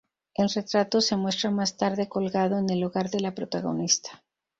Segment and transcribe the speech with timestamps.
[0.33, 4.23] El retrato se muestra más tarde colgado en el hogar de la protagonista.